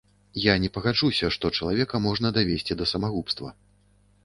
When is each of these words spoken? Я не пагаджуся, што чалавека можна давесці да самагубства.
Я 0.45 0.53
не 0.63 0.69
пагаджуся, 0.77 1.29
што 1.35 1.51
чалавека 1.59 2.03
можна 2.07 2.33
давесці 2.39 2.79
да 2.83 2.91
самагубства. 2.95 3.55